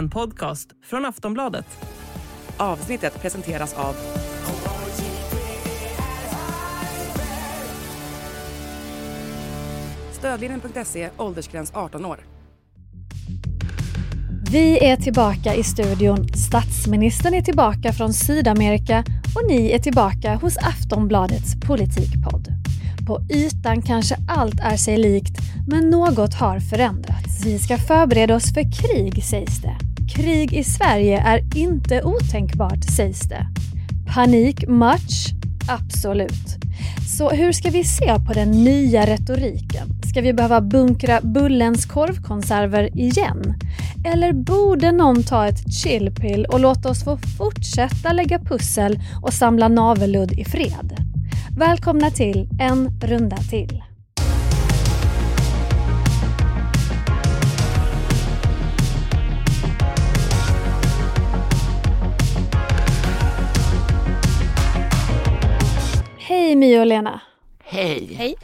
[0.00, 1.66] En podcast från Aftonbladet.
[2.56, 3.94] Avsnittet presenteras av
[10.12, 12.20] Stödlinjen.se, åldersgräns 18 år.
[14.50, 16.28] Vi är tillbaka i studion.
[16.28, 19.04] Statsministern är tillbaka från Sydamerika
[19.36, 22.48] och ni är tillbaka hos Aftonbladets politikpodd.
[23.06, 27.44] På ytan kanske allt är sig likt, men något har förändrats.
[27.44, 29.89] Vi ska förbereda oss för krig, sägs det.
[30.14, 33.46] Krig i Sverige är inte otänkbart, sägs det.
[34.14, 35.34] Panik much?
[35.68, 36.56] Absolut.
[37.16, 39.88] Så hur ska vi se på den nya retoriken?
[40.10, 43.54] Ska vi behöva bunkra Bullens korvkonserver igen?
[44.04, 49.68] Eller borde någon ta ett chillpill och låta oss få fortsätta lägga pussel och samla
[49.68, 50.96] navelludd i fred?
[51.56, 53.82] Välkomna till En runda till.
[66.60, 67.20] My och Lena!
[67.64, 68.14] Hej.
[68.14, 68.34] Hej!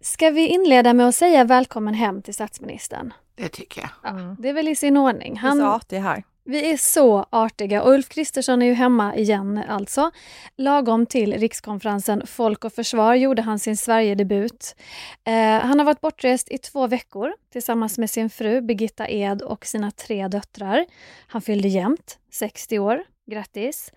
[0.00, 3.12] Ska vi inleda med att säga välkommen hem till statsministern?
[3.34, 3.90] Det tycker jag.
[4.02, 5.36] Ja, Det är väl i sin ordning.
[5.36, 5.60] Han...
[5.60, 6.24] Han, så artig här.
[6.44, 10.10] vi är så artiga och Ulf Kristersson är ju hemma igen alltså.
[10.56, 14.76] Lagom till rikskonferensen Folk och Försvar gjorde han sin Sverigedebut.
[15.24, 19.66] Eh, han har varit bortrest i två veckor tillsammans med sin fru Birgitta Ed och
[19.66, 20.86] sina tre döttrar.
[21.26, 23.04] Han fyllde jämnt, 60 år.
[23.26, 23.92] Grattis!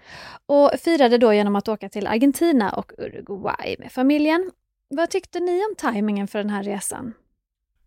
[0.45, 4.51] Och firade då genom att åka till Argentina och Uruguay med familjen.
[4.87, 7.13] Vad tyckte ni om tajmingen för den här resan?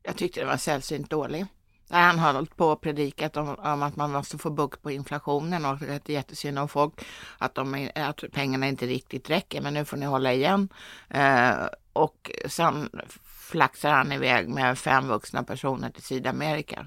[0.02, 1.46] Jag tyckte det var sällsynt dålig.
[1.90, 5.64] Han har hållit på och predikat om, om att man måste få bukt på inflationen
[5.64, 7.04] och att det är jättesynd om folk,
[7.38, 10.68] att, de, att pengarna inte riktigt räcker, men nu får ni hålla igen.
[11.10, 11.52] Eh,
[11.92, 12.90] och sen
[13.24, 16.86] flaxar han iväg med fem vuxna personer till Sydamerika.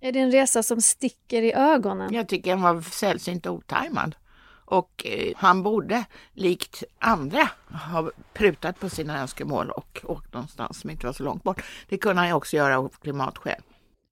[0.00, 2.14] Är det en resa som sticker i ögonen?
[2.14, 4.16] Jag tycker han var sällsynt otajmad.
[4.64, 7.48] Och eh, han borde, likt andra,
[7.92, 11.64] ha prutat på sina önskemål och åkt någonstans som inte var så långt bort.
[11.88, 13.62] Det kunde han ju också göra av klimatskäl.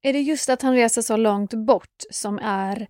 [0.03, 2.89] Är det just att han reser så långt bort som är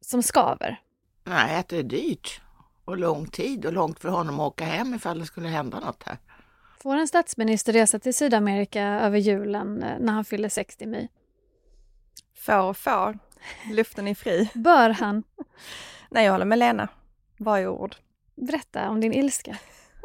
[0.00, 0.80] som skaver?
[1.24, 2.40] Nej, att det är dyrt
[2.84, 6.02] och lång tid och långt för honom att åka hem ifall det skulle hända något
[6.06, 6.18] här.
[6.82, 11.08] Får en statsminister resa till Sydamerika över julen eh, när han fyller 60 my?
[12.42, 13.18] Får och får.
[13.70, 14.50] Luften är fri.
[14.54, 15.22] Bör han?
[16.10, 16.88] Nej, jag håller med Lena.
[17.36, 17.96] Varje ord.
[18.34, 19.56] Berätta om din ilska.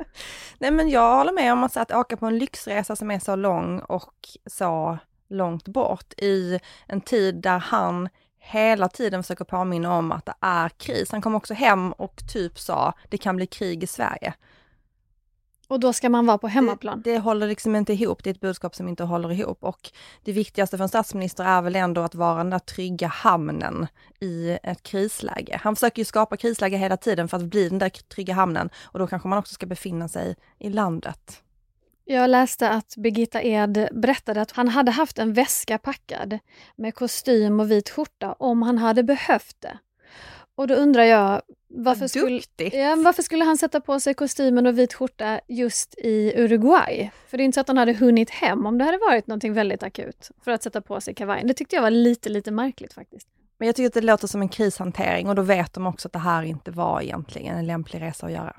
[0.58, 3.36] Nej, men jag håller med om att, att åka på en lyxresa som är så
[3.36, 4.14] lång och
[4.46, 8.10] så långt bort i en tid där han
[8.40, 11.12] hela tiden försöker påminna om att det är kris.
[11.12, 14.34] Han kom också hem och typ sa det kan bli krig i Sverige.
[15.68, 17.02] Och då ska man vara på hemmaplan?
[17.02, 19.92] Det, det håller liksom inte ihop, det är ett budskap som inte håller ihop och
[20.24, 23.88] det viktigaste för en statsminister är väl ändå att vara den där trygga hamnen
[24.20, 25.60] i ett krisläge.
[25.64, 29.00] Han försöker ju skapa krisläge hela tiden för att bli den där trygga hamnen och
[29.00, 31.44] då kanske man också ska befinna sig i landet.
[32.10, 36.40] Jag läste att Birgitta Ed berättade att han hade haft en väska packad
[36.76, 39.78] med kostym och vit skjorta om han hade behövt det.
[40.58, 44.78] Och då undrar jag, varför skulle, ja, varför skulle han sätta på sig kostymen och
[44.78, 47.10] vit skjorta just i Uruguay?
[47.28, 49.54] För det är inte så att han hade hunnit hem om det hade varit någonting
[49.54, 51.48] väldigt akut för att sätta på sig kavajen.
[51.48, 53.28] Det tyckte jag var lite, lite märkligt faktiskt.
[53.58, 56.14] Men jag tycker att det låter som en krishantering och då vet de också att
[56.14, 58.56] det här inte var egentligen en lämplig resa att göra.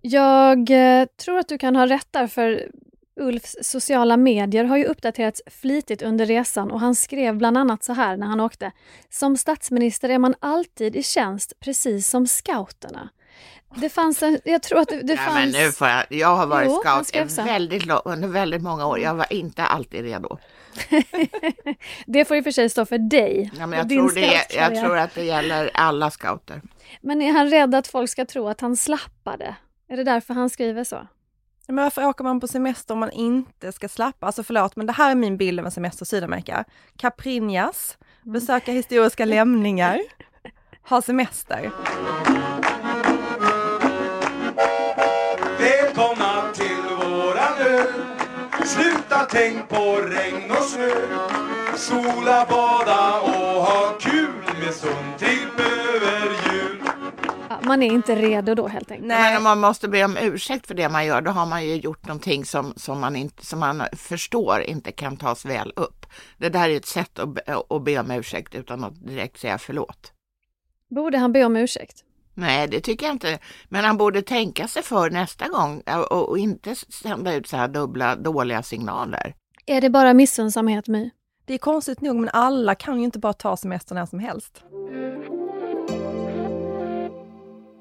[0.00, 2.70] Jag eh, tror att du kan ha rätt där för
[3.16, 7.92] Ulfs sociala medier har ju uppdaterats flitigt under resan och han skrev bland annat så
[7.92, 8.72] här när han åkte.
[9.10, 13.08] Som statsminister är man alltid i tjänst, precis som scouterna.
[13.76, 15.34] Det fanns en, jag tror att det, det fanns...
[15.34, 18.98] men nu får jag, jag har varit Jo, scout väldigt, lång- under väldigt många år.
[18.98, 20.38] Jag var inte alltid redo.
[22.06, 23.50] det får i och för sig stå för dig.
[23.58, 26.62] Ja, men jag, tror det, jag tror att det gäller alla scouter.
[27.00, 29.56] Men är han rädd att folk ska tro att han slappade?
[29.88, 31.06] Är det därför han skriver så?
[31.66, 34.26] Men varför åker man på semester om man inte ska slappa?
[34.26, 36.64] Alltså förlåt, men det här är min bild av en semester i Sydamerika.
[36.96, 40.00] Caprinjas, besöka historiska lämningar,
[40.88, 41.70] ha semester.
[45.58, 47.84] Välkomna till våran ö
[48.64, 50.90] Sluta tänk på regn och snö
[51.76, 54.32] Sola, bada och ha kul
[54.64, 55.13] med sån
[57.66, 59.06] man är inte redo då helt enkelt.
[59.08, 61.74] Men om man måste be om ursäkt för det man gör, då har man ju
[61.76, 66.06] gjort någonting som, som, man, inte, som man förstår inte kan tas väl upp.
[66.38, 69.58] Det där är ett sätt att, be- att be om ursäkt utan att direkt säga
[69.58, 70.12] förlåt.
[70.90, 72.04] Borde han be om ursäkt?
[72.34, 73.38] Nej, det tycker jag inte.
[73.68, 77.68] Men han borde tänka sig för nästa gång och, och inte sända ut så här
[77.68, 79.34] dubbla dåliga signaler.
[79.66, 81.10] Är det bara missunnsamhet My?
[81.46, 84.62] Det är konstigt nog, men alla kan ju inte bara ta semester när som helst.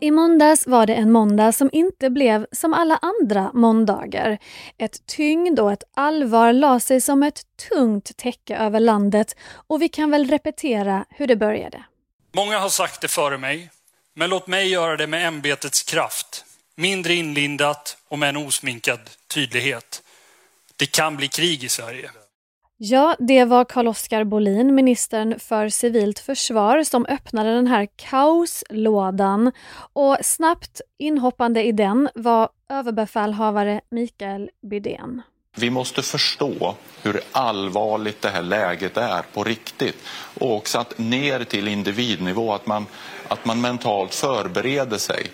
[0.04, 4.38] I måndags var det en måndag som inte blev som alla andra måndagar.
[4.78, 9.36] Ett tyngd och ett allvar la sig som ett tungt täcke över landet
[9.68, 11.84] och vi kan väl repetera hur det började.
[12.32, 13.70] Många har sagt det före mig,
[14.14, 16.46] men låt mig göra det med ämbetets kraft.
[16.76, 20.04] Mindre inlindat och med en osminkad tydlighet.
[20.76, 22.12] Det kan bli krig i Sverige.
[22.78, 29.52] Ja, det var Carl-Oskar Bolin, ministern för civilt försvar, som öppnade den här kaoslådan.
[29.94, 35.22] Och snabbt inhoppande i den var överbefälhavare Mikael Bydén.
[35.56, 39.98] Vi måste förstå hur allvarligt det här läget är på riktigt
[40.40, 42.86] och också att ner till individnivå, att man,
[43.28, 45.28] att man mentalt förbereder sig.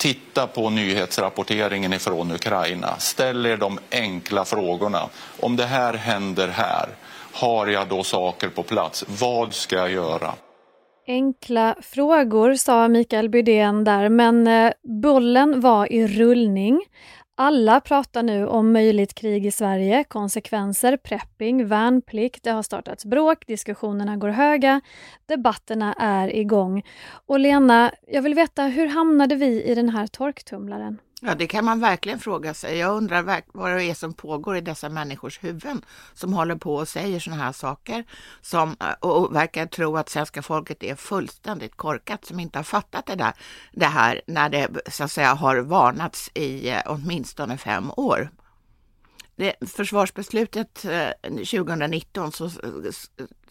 [0.00, 2.96] Titta på nyhetsrapporteringen ifrån Ukraina.
[2.98, 5.08] Ställ er de enkla frågorna.
[5.40, 6.88] Om det här händer här,
[7.32, 9.04] har jag då saker på plats?
[9.20, 10.34] Vad ska jag göra?
[11.06, 16.80] Enkla frågor, sa Mikael Bydén där, men eh, bollen var i rullning.
[17.42, 22.44] Alla pratar nu om möjligt krig i Sverige, konsekvenser, prepping, värnplikt.
[22.44, 24.80] Det har startats bråk, diskussionerna går höga,
[25.26, 26.82] debatterna är igång.
[27.26, 30.98] Och Lena, jag vill veta, hur hamnade vi i den här torktumlaren?
[31.22, 32.78] Ja, det kan man verkligen fråga sig.
[32.78, 35.84] Jag undrar vad det är som pågår i dessa människors huvuden
[36.14, 38.04] som håller på och säger sådana här saker
[38.40, 43.06] som, eh, och verkar tro att svenska folket är fullständigt korkat som inte har fattat
[43.06, 43.32] det, där,
[43.72, 48.30] det här när det så att säga har varnats i eh, åtminstone fem år.
[49.36, 52.50] Det, försvarsbeslutet eh, 2019 så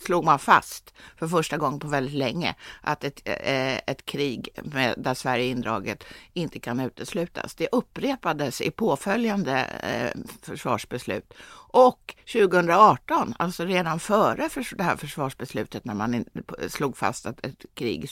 [0.05, 4.93] slog man fast för första gången på väldigt länge att ett, eh, ett krig med,
[4.97, 6.03] där Sverige är indraget
[6.33, 7.55] inte kan uteslutas.
[7.55, 11.33] Det upprepades i påföljande eh, försvarsbeslut
[11.71, 16.25] och 2018, alltså redan före för det här försvarsbeslutet när man
[16.67, 18.09] slog fast att ett krig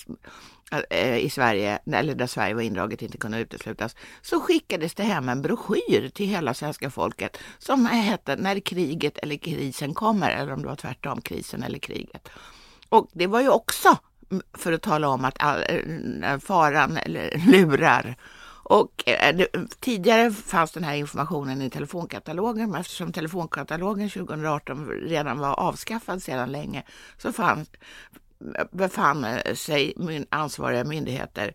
[0.90, 5.30] eh, i Sverige, eller där Sverige var indraget, inte kunde uteslutas, så skickades det hem
[5.30, 10.62] en broschyr till hela svenska folket som hette När kriget eller krisen kommer, eller om
[10.62, 12.30] det var tvärtom, krisen eller kriget.
[12.90, 13.98] Och det var ju också
[14.54, 15.64] för att tala om att all,
[16.24, 17.00] eh, faran
[17.48, 18.16] lurar
[18.70, 19.46] och eh,
[19.80, 26.52] tidigare fanns den här informationen i telefonkatalogen, men eftersom telefonkatalogen 2018 redan var avskaffad sedan
[26.52, 26.84] länge
[27.18, 27.70] så fanns,
[28.72, 29.94] befann eh, sig
[30.30, 31.54] ansvariga myndigheter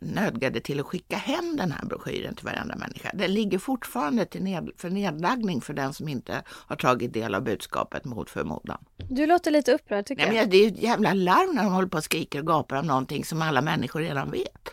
[0.00, 3.10] nödgade till att skicka hem den här broschyren till varenda människa.
[3.14, 7.42] Den ligger fortfarande till ned, för nedlaggning för den som inte har tagit del av
[7.42, 8.84] budskapet mot förmodan.
[9.08, 10.42] Du låter lite upprörd tycker Nej, jag.
[10.42, 12.76] Men det är ju ett jävla larm när de håller på och skriker och gapar
[12.76, 14.68] om någonting som alla människor redan vet.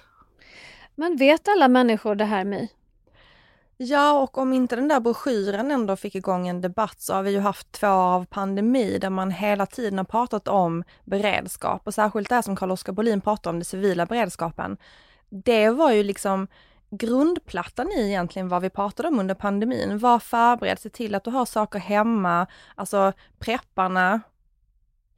[0.96, 2.68] Men vet alla människor det här My?
[3.78, 7.32] Ja, och om inte den där broschyren ändå fick igång en debatt så har vi
[7.32, 11.94] ju haft två år av pandemi där man hela tiden har pratat om beredskap och
[11.94, 14.78] särskilt det här som Carl-Oskar Bolin pratar om, den civila beredskapen.
[15.30, 16.48] Det var ju liksom
[16.90, 19.98] grundplattan i egentligen vad vi pratade om under pandemin.
[19.98, 24.22] Var förberedd, se till att du har saker hemma, alltså prepparna,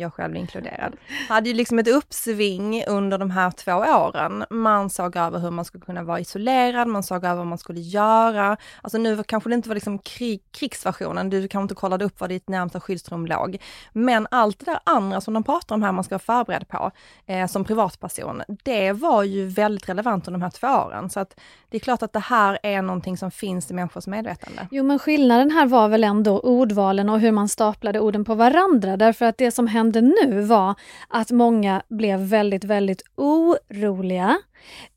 [0.01, 0.95] jag själv inkluderad,
[1.29, 4.45] hade ju liksom ett uppsving under de här två åren.
[4.49, 7.79] Man såg över hur man skulle kunna vara isolerad, man såg över vad man skulle
[7.79, 8.57] göra.
[8.81, 12.27] Alltså nu kanske det inte var liksom krig, krigsversionen, du kanske inte kollade upp var
[12.27, 13.57] ditt närmsta skyddsrum låg.
[13.93, 16.91] Men allt det där andra som de pratar om här, man ska vara förberedd på
[17.25, 21.09] eh, som privatperson, det var ju väldigt relevant under de här två åren.
[21.09, 21.39] Så att
[21.69, 24.67] det är klart att det här är någonting som finns i människors medvetande.
[24.71, 28.97] Jo, men skillnaden här var väl ändå ordvalen och hur man staplade orden på varandra,
[28.97, 30.75] därför att det som hände hände nu var
[31.07, 34.37] att många blev väldigt, väldigt oroliga.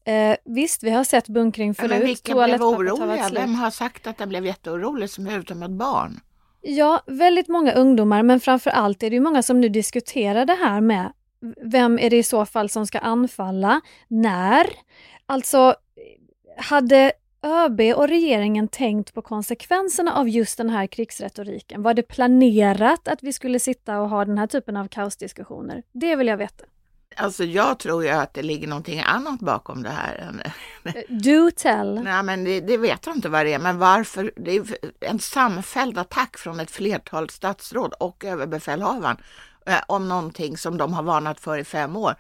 [0.05, 1.91] Eh, visst, vi har sett bunkring förut.
[1.91, 3.29] Men vilka blev oroliga?
[3.33, 6.21] Vem har sagt att den blev jätteorolig som utom ett barn?
[6.61, 10.81] Ja, väldigt många ungdomar, men framför allt är det många som nu diskuterar det här
[10.81, 11.13] med
[11.63, 13.81] vem är det i så fall som ska anfalla?
[14.09, 14.67] När?
[15.27, 15.75] Alltså,
[16.59, 17.13] hade
[17.45, 21.83] ÖB och regeringen tänkt på konsekvenserna av just den här krigsretoriken?
[21.83, 25.83] Var det planerat att vi skulle sitta och ha den här typen av kaosdiskussioner?
[25.93, 26.65] Det vill jag veta.
[27.17, 30.43] Alltså jag tror ju att det ligger någonting annat bakom det här.
[30.85, 32.01] Eh, do tell.
[32.05, 34.33] Nej, men det, det, vet jag inte vad det är, men varför?
[34.37, 34.65] Det är
[35.01, 39.17] en samfälld attack från ett flertal statsråd och överbefälhavaren
[39.67, 42.15] eh, om någonting som de har varnat för i fem år.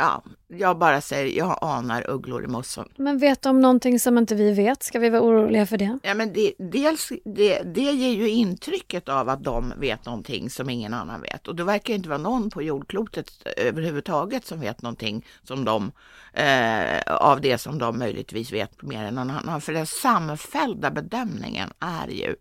[0.00, 2.88] Ja, jag bara säger, jag anar ugglor i mossen.
[2.96, 4.82] Men vet de någonting som inte vi vet?
[4.82, 5.98] Ska vi vara oroliga för det?
[6.02, 10.70] Ja, men det, dels, det, det ger ju intrycket av att de vet någonting som
[10.70, 11.48] ingen annan vet.
[11.48, 15.92] Och det verkar inte vara någon på jordklotet överhuvudtaget som vet någonting som de,
[16.32, 19.60] eh, av det som de möjligtvis vet mer än någon annan.
[19.60, 22.36] För den samfällda bedömningen är ju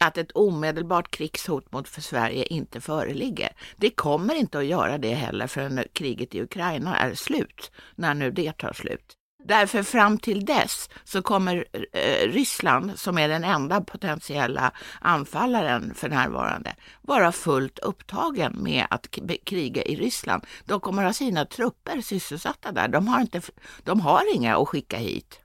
[0.00, 3.52] att ett omedelbart krigshot mot för Sverige inte föreligger.
[3.76, 8.30] Det kommer inte att göra det heller förrän kriget i Ukraina är slut, när nu
[8.30, 9.16] det tar slut.
[9.44, 16.08] Därför fram till dess så kommer eh, Ryssland, som är den enda potentiella anfallaren för
[16.08, 19.08] närvarande, vara fullt upptagen med att
[19.44, 20.46] kriga i Ryssland.
[20.64, 22.88] De kommer ha sina trupper sysselsatta där.
[22.88, 23.40] De har, inte,
[23.84, 25.40] de har inga att skicka hit.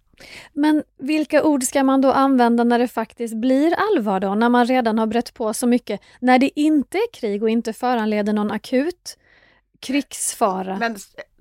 [0.54, 4.36] Men vilka ord ska man då använda när det faktiskt blir allvar då?
[4.36, 6.02] När man redan har brett på så mycket?
[6.20, 9.18] När det inte är krig och inte föranleder någon akut
[9.80, 10.78] krigsfara?
[10.78, 10.96] Men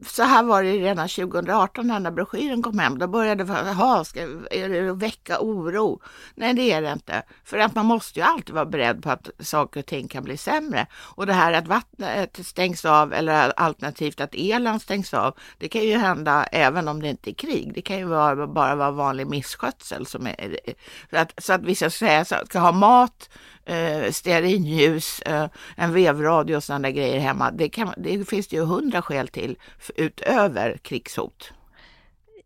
[0.06, 2.98] så här var det redan 2018 när broschyren kom hem.
[2.98, 6.00] Då började folk, jaha, ska, är det att väcka oro?
[6.34, 7.22] Nej, det är det inte.
[7.44, 10.36] För att man måste ju alltid vara beredd på att saker och ting kan bli
[10.36, 10.86] sämre.
[10.94, 15.82] Och det här att vattnet stängs av eller alternativt att elen stängs av, det kan
[15.82, 17.72] ju hända även om det inte är krig.
[17.74, 20.06] Det kan ju vara, bara vara vanlig misskötsel.
[20.06, 20.56] Som är,
[21.10, 23.28] så, att, så att vissa säga, ska ha mat,
[23.64, 27.50] eh, stearinljus, eh, en vevradio och sådana grejer hemma.
[27.50, 29.58] Det, kan, det finns det ju hundra skäl till
[29.96, 31.52] utöver krigshot.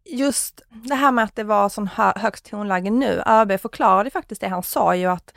[0.04, 3.22] Just det här med att det var sån hö högst tonläge nu.
[3.26, 4.48] ÖB förklarade faktiskt det.
[4.48, 5.34] Han sa ju att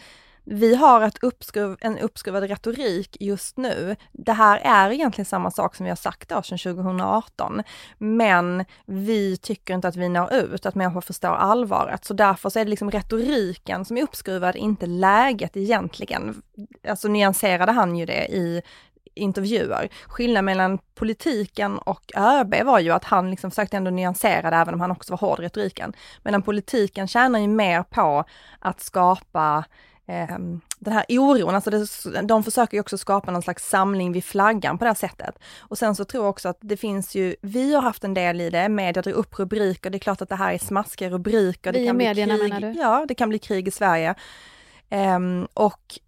[0.49, 3.95] vi har ett uppskruv, en uppskruvad retorik just nu.
[4.11, 7.63] Det här är egentligen samma sak som vi har sagt då sedan 2018.
[7.97, 12.05] Men vi tycker inte att vi når ut, att människor förstår allvaret.
[12.05, 16.41] Så därför så är det liksom retoriken som är uppskruvad, inte läget egentligen.
[16.87, 18.61] Alltså nyanserade han ju det i
[19.17, 19.89] intervjuer.
[20.05, 24.73] Skillnaden mellan politiken och ÖB var ju att han liksom försökte ändå nyansera det, även
[24.73, 25.93] om han också var hård i retoriken.
[26.23, 28.23] Medan politiken tjänar ju mer på
[28.59, 29.65] att skapa
[30.07, 30.37] eh,
[30.79, 34.77] den här oron, alltså det, de försöker ju också skapa någon slags samling vid flaggan
[34.77, 35.39] på det här sättet.
[35.59, 38.41] Och sen så tror jag också att det finns ju, vi har haft en del
[38.41, 41.73] i det, media drar upp rubriker, det är klart att det här är smaskiga rubriker.
[41.73, 42.79] Vi det kan medierna bli krig, menar du?
[42.79, 44.15] Ja, det kan bli krig i Sverige.
[44.89, 45.99] Um, och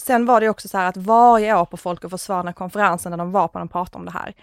[0.00, 3.18] sen var det också så här att varje år på Folk och Försvar, konferensen när
[3.18, 4.34] de var på, de pratade om det här,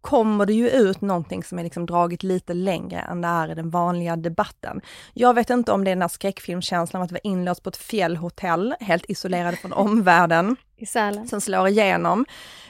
[0.00, 3.54] kommer det ju ut någonting som är liksom dragit lite längre än det är i
[3.54, 4.80] den vanliga debatten.
[5.14, 7.76] Jag vet inte om det är den här skräckfilmskänslan av att vara inlåst på ett
[7.76, 10.56] fjällhotell, helt isolerade från omvärlden.
[10.82, 11.28] I Sälen.
[11.28, 12.24] Som slår igenom.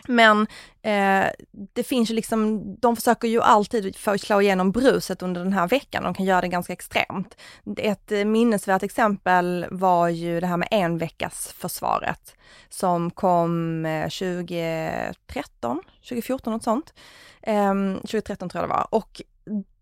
[0.08, 0.46] Men
[0.82, 1.26] eh,
[1.72, 5.68] det finns ju liksom, de försöker ju alltid få slå igenom bruset under den här
[5.68, 6.02] veckan.
[6.02, 7.36] De kan göra det ganska extremt.
[7.76, 12.34] Ett eh, minnesvärt exempel var ju det här med en veckas försvaret
[12.68, 16.94] som kom eh, 2013, 2014 något sånt.
[17.42, 18.86] Eh, 2013 tror jag det var.
[18.90, 19.22] Och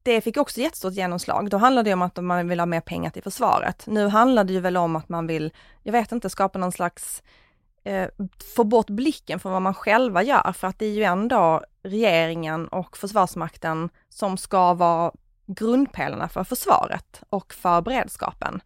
[0.03, 1.51] det fick också jättestort genomslag.
[1.51, 3.87] Då handlade det om att man vill ha mer pengar till försvaret.
[3.87, 7.23] Nu handlar det ju väl om att man vill, jag vet inte, skapa någon slags
[7.85, 8.09] eh,
[8.57, 12.69] få bort blicken från vad man själva gör, för att det är ju ändå regeringen
[12.69, 15.13] och Försvarsmakten som ska vara
[15.47, 18.61] grundpelarna för försvaret och för beredskapen.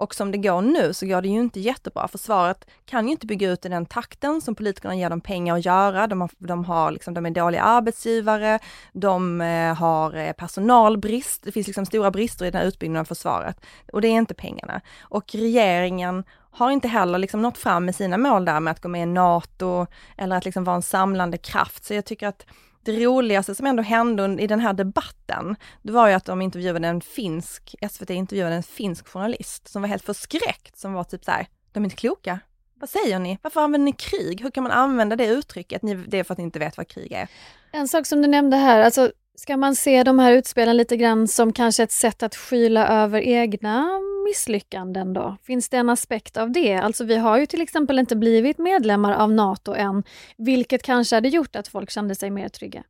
[0.00, 2.08] Och som det går nu så går det ju inte jättebra.
[2.08, 5.64] Försvaret kan ju inte bygga ut i den takten som politikerna ger dem pengar att
[5.64, 6.06] göra.
[6.06, 8.58] De, har, de, har liksom, de är dåliga arbetsgivare,
[8.92, 13.04] de eh, har eh, personalbrist, det finns liksom stora brister i den här utbyggnaden av
[13.04, 13.60] försvaret.
[13.92, 14.80] Och det är inte pengarna.
[15.00, 18.88] Och regeringen har inte heller liksom nått fram med sina mål där med att gå
[18.88, 21.84] med i NATO eller att liksom vara en samlande kraft.
[21.84, 22.46] Så jag tycker att
[22.82, 26.88] det roligaste som ändå hände i den här debatten, det var ju att de intervjuade
[26.88, 31.30] en finsk, SVT intervjuade en finsk journalist som var helt förskräckt, som var typ så
[31.30, 32.40] här, de är inte kloka.
[32.74, 33.38] Vad säger ni?
[33.42, 34.40] Varför använder ni krig?
[34.40, 35.82] Hur kan man använda det uttrycket?
[35.82, 37.28] Ni, det är för att ni inte vet vad krig är.
[37.72, 41.28] En sak som du nämnde här, alltså ska man se de här utspelen lite grann
[41.28, 45.36] som kanske ett sätt att skyla över egna misslyckanden då?
[45.42, 46.74] Finns det en aspekt av det?
[46.74, 50.02] Alltså vi har ju till exempel inte blivit medlemmar av NATO än,
[50.36, 52.82] vilket kanske hade gjort att folk kände sig mer trygga.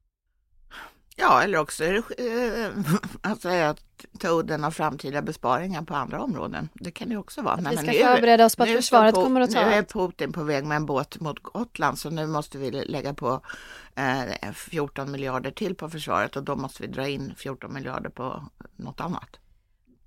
[1.16, 2.02] Ja, eller också är det
[3.22, 6.68] alltså att ta udden av framtida besparingar på andra områden.
[6.74, 7.54] Det kan det också vara.
[7.54, 10.32] Att vi ska förbereda oss på att försvaret på, kommer att ta Nu är Putin
[10.32, 13.40] på väg med en båt mot Gotland så nu måste vi lägga på
[13.94, 18.44] eh, 14 miljarder till på försvaret och då måste vi dra in 14 miljarder på
[18.76, 19.38] något annat.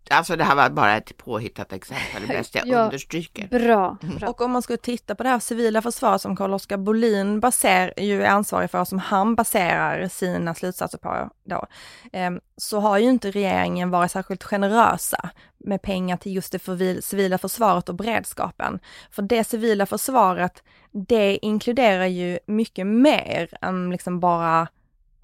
[0.10, 3.48] Alltså det här var bara ett påhittat exempel, bäst jag ja, understryker.
[3.48, 4.16] Bra, mm.
[4.16, 4.30] bra.
[4.30, 8.24] Och om man skulle titta på det här civila försvaret som Carl-Oskar Bolin baser, ju
[8.24, 11.66] är ansvarig för, som han baserar sina slutsatser på då,
[12.14, 17.38] eh, så har ju inte regeringen varit särskilt generösa med pengar till just det civila
[17.38, 18.80] försvaret och beredskapen.
[19.12, 24.68] För det civila försvaret, det inkluderar ju mycket mer än liksom bara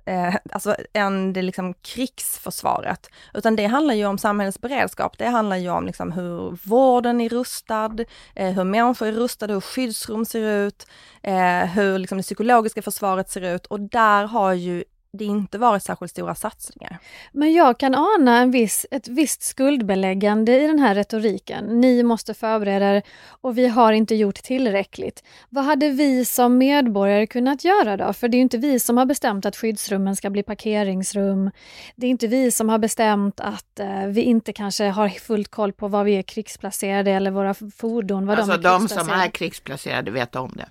[0.09, 3.09] eh, alltså än det liksom krigsförsvaret.
[3.33, 5.17] Utan det handlar ju om samhällets beredskap.
[5.17, 7.95] Det handlar ju om liksom hur vården är rustad,
[8.35, 10.87] eh, hur människor är rustade, hur skyddsrum ser ut,
[11.23, 15.83] eh, hur liksom det psykologiska försvaret ser ut och där har ju det inte varit
[15.83, 16.97] särskilt stora satsningar.
[17.31, 21.65] Men jag kan ana en viss, ett visst skuldbeläggande i den här retoriken.
[21.65, 23.03] Ni måste förbereda er
[23.41, 25.23] och vi har inte gjort tillräckligt.
[25.49, 28.13] Vad hade vi som medborgare kunnat göra då?
[28.13, 31.51] För det är inte vi som har bestämt att skyddsrummen ska bli parkeringsrum.
[31.95, 35.73] Det är inte vi som har bestämt att eh, vi inte kanske har fullt koll
[35.73, 39.29] på var vi är krigsplacerade eller våra fordon, var Alltså de är de som är
[39.29, 40.69] krigsplacerade vet om det.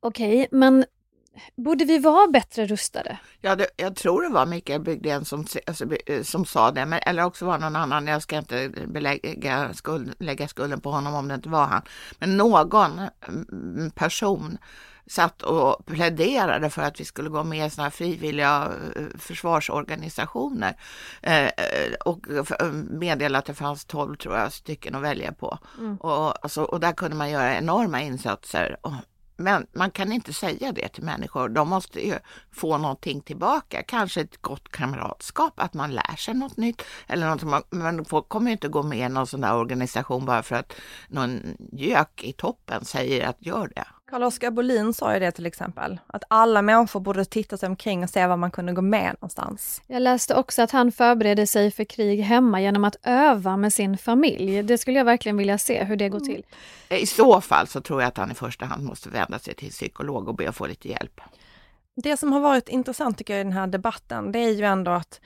[0.00, 0.84] Okej, men
[1.56, 3.18] borde vi vara bättre rustade?
[3.40, 7.00] Ja, det, jag tror det var Mikael Bygdén som, alltså, eh, som sa det, men,
[7.06, 8.06] eller också var någon annan.
[8.06, 11.82] Jag ska inte belägga skuld, lägga skulden på honom om det inte var han.
[12.18, 14.58] Men någon mm, person
[15.08, 20.76] satt och pläderade för att vi skulle gå med i sådana frivilliga eh, försvarsorganisationer
[21.22, 22.26] eh, eh, och
[22.90, 25.58] meddela att det fanns 12 tror jag stycken att välja på.
[26.00, 28.76] Och, alltså, och där kunde man göra enorma insatser.
[28.80, 28.92] Och,
[29.38, 31.48] men man kan inte säga det till människor.
[31.48, 32.14] De måste ju
[32.52, 33.82] få någonting tillbaka.
[33.82, 36.82] Kanske ett gott kamratskap, att man lär sig något nytt.
[37.06, 40.42] Eller något, men folk kommer ju inte gå med i någon sån där organisation bara
[40.42, 40.72] för att
[41.08, 43.86] någon gök i toppen säger att gör det.
[44.10, 48.10] Carl-Oskar Bolin sa ju det till exempel, att alla människor borde titta sig omkring och
[48.10, 49.82] se var man kunde gå med någonstans.
[49.86, 53.98] Jag läste också att han förbereder sig för krig hemma genom att öva med sin
[53.98, 54.62] familj.
[54.62, 56.44] Det skulle jag verkligen vilja se hur det går till.
[56.88, 59.70] I så fall så tror jag att han i första hand måste vända sig till
[59.70, 61.20] psykolog och be att få lite hjälp.
[61.94, 64.90] Det som har varit intressant tycker jag i den här debatten, det är ju ändå
[64.90, 65.20] att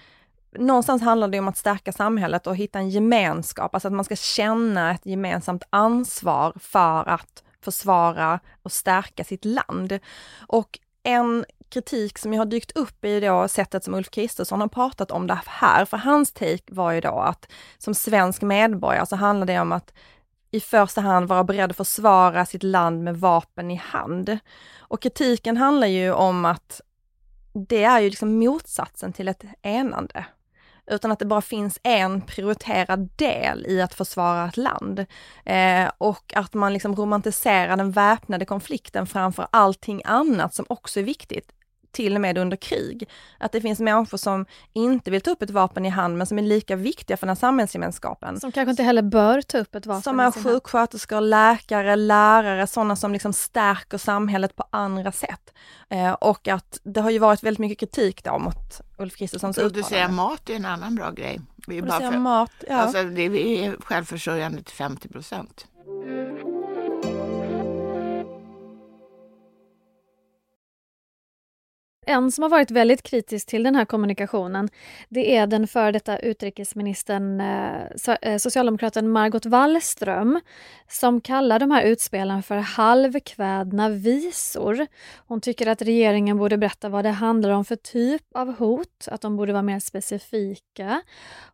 [0.59, 4.17] någonstans handlar det om att stärka samhället och hitta en gemenskap, alltså att man ska
[4.17, 9.99] känna ett gemensamt ansvar för att försvara och stärka sitt land.
[10.47, 15.11] Och en kritik som har dykt upp i då sättet som Ulf Kristersson har pratat
[15.11, 19.47] om det här, för hans take var ju då att som svensk medborgare så handlar
[19.47, 19.93] det om att
[20.51, 24.39] i första hand vara beredd att försvara sitt land med vapen i hand.
[24.79, 26.81] Och kritiken handlar ju om att
[27.53, 30.25] det är ju liksom motsatsen till ett enande.
[30.87, 35.07] Utan att det bara finns en prioriterad del i att försvara ett land.
[35.45, 41.05] Eh, och att man liksom romantiserar den väpnade konflikten framför allting annat som också är
[41.05, 41.53] viktigt
[41.93, 43.09] till och med under krig.
[43.39, 46.39] Att det finns människor som inte vill ta upp ett vapen i hand men som
[46.39, 48.41] är lika viktiga för den här samhällsgemenskapen.
[48.41, 52.97] Som kanske inte heller bör ta upp ett vapen Som är sjuksköterskor, läkare, lärare, sådana
[52.97, 55.55] som liksom stärker samhället på andra sätt.
[55.89, 59.99] Eh, och att det har ju varit väldigt mycket kritik då mot Ulf Kristerssons Producera
[59.99, 60.17] uttalande.
[60.17, 61.41] mat är en annan bra grej.
[61.67, 62.77] Vi är bara Producera för, mat, ja.
[62.77, 65.67] alltså, det, vi är självförsörjande till 50 procent.
[72.07, 74.69] En som har varit väldigt kritisk till den här kommunikationen,
[75.09, 80.41] det är den före detta utrikesministern, eh, eh, socialdemokraten Margot Wallström,
[80.89, 84.87] som kallar de här utspelen för halvkvädna visor.
[85.27, 89.21] Hon tycker att regeringen borde berätta vad det handlar om för typ av hot, att
[89.21, 91.03] de borde vara mer specifika.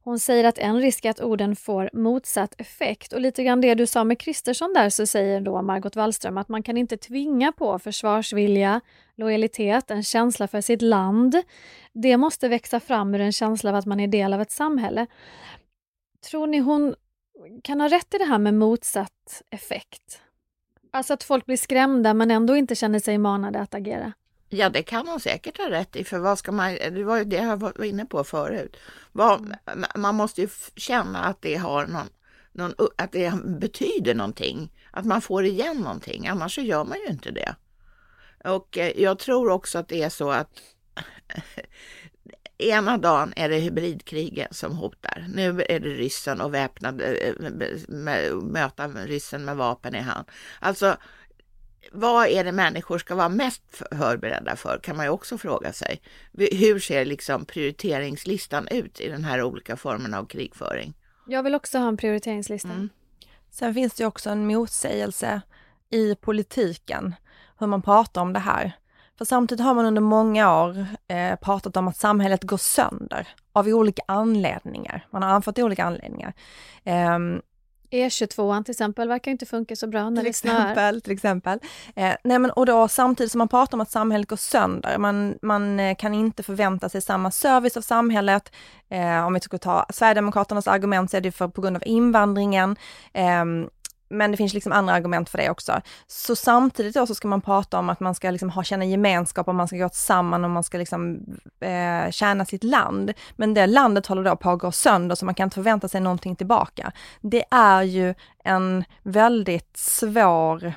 [0.03, 3.75] Hon säger att en risk är att orden får motsatt effekt och lite grann det
[3.75, 7.53] du sa med Kristersson där så säger då Margot Wallström att man kan inte tvinga
[7.53, 8.81] på försvarsvilja,
[9.19, 11.43] lojalitet, en känsla för sitt land.
[11.93, 15.07] Det måste växa fram ur en känsla av att man är del av ett samhälle.
[16.31, 16.95] Tror ni hon
[17.63, 20.21] kan ha rätt i det här med motsatt effekt?
[20.91, 24.13] Alltså att folk blir skrämda men ändå inte känner sig manade att agera.
[24.49, 27.25] Ja, det kan hon säkert ha rätt i, för vad ska man, det var ju
[27.25, 28.77] det jag var inne på förut.
[29.13, 29.57] Vad,
[29.97, 32.09] Man måste ju känna att det har någon,
[32.53, 37.07] någon, att det betyder någonting, att man får igen någonting, annars så gör man ju
[37.07, 37.55] inte det.
[38.45, 40.61] Och eh, jag tror också att det är så att
[42.59, 45.27] ena dagen är det hybridkriget som hotar.
[45.35, 47.35] Nu är det ryssen och väpnad, eh,
[47.89, 50.27] med, möta ryssen med vapen i hand.
[50.61, 50.97] Alltså,
[51.93, 56.01] vad är det människor ska vara mest förberedda för kan man ju också fråga sig.
[56.33, 60.95] Hur ser liksom prioriteringslistan ut i den här olika formerna av krigföring?
[61.27, 62.69] Jag vill också ha en prioriteringslista.
[62.69, 62.89] Mm.
[63.51, 65.41] Sen finns det ju också en motsägelse
[65.91, 67.15] i politiken,
[67.59, 68.73] hur man pratar om det här.
[69.19, 73.67] För samtidigt har man under många år eh, pratat om att samhället går sönder av
[73.67, 75.07] olika anledningar.
[75.11, 76.33] Man har anfört olika anledningar.
[76.85, 77.41] Ehm,
[77.91, 80.61] E22 till exempel verkar inte funka så bra när till det snöar.
[80.61, 81.59] exempel, till exempel.
[81.97, 85.39] Eh, nej men, och då samtidigt som man pratar om att samhället går sönder, man,
[85.43, 88.53] man eh, kan inte förvänta sig samma service av samhället.
[88.91, 92.77] Eh, om vi ska ta Sverigedemokraternas argument så är det för, på grund av invandringen.
[93.13, 93.69] Ehm,
[94.09, 95.81] men det finns liksom andra argument för det också.
[96.07, 99.49] Så samtidigt då så ska man prata om att man ska liksom ha, känna gemenskap
[99.49, 101.21] och man ska gå samman och man ska liksom
[101.61, 103.13] eh, tjäna sitt land.
[103.37, 106.01] Men det landet håller då på att gå sönder så man kan inte förvänta sig
[106.01, 106.93] någonting tillbaka.
[107.21, 110.73] Det är ju en väldigt svår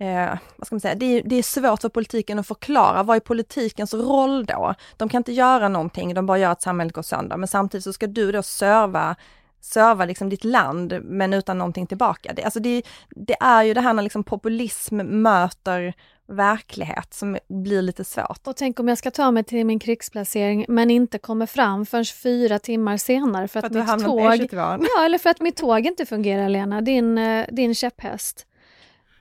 [0.00, 3.16] eh, vad ska man säga, det är, det är svårt för politiken att förklara, vad
[3.16, 4.74] är politikens roll då?
[4.96, 7.92] De kan inte göra någonting, de bara gör att samhället går sönder, men samtidigt så
[7.92, 9.16] ska du då serva
[9.60, 12.32] serva liksom ditt land men utan någonting tillbaka.
[12.32, 15.94] Det, alltså det, det är ju det här när liksom populism möter
[16.30, 18.46] verklighet som blir lite svårt.
[18.46, 22.04] Och tänk om jag ska ta mig till min krigsplacering men inte kommer fram förrän
[22.04, 24.52] fyra timmar senare för att, för att mitt tåg...
[24.52, 28.46] Ja, eller för att mitt tåg inte fungerar Lena, din, eh, din käpphäst.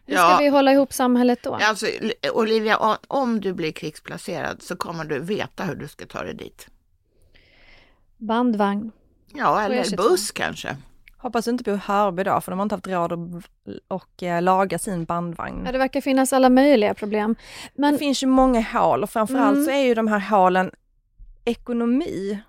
[0.06, 1.54] Hur ska vi hålla ihop samhället då?
[1.62, 1.86] Alltså,
[2.34, 6.68] Olivia, om du blir krigsplacerad så kommer du veta hur du ska ta dig dit.
[8.18, 8.92] Bandvagn.
[9.34, 10.78] Ja, eller buss kanske.
[11.18, 13.46] Hoppas du inte bor i Hörby då, för de har inte haft råd att
[13.88, 15.64] och, eh, laga sin bandvagn.
[15.66, 17.36] Ja, det verkar finnas alla möjliga problem.
[17.74, 17.94] Men...
[17.94, 19.66] Det finns ju många hål och framförallt mm.
[19.66, 20.72] så är ju de här hålen
[21.46, 22.40] ekonomi.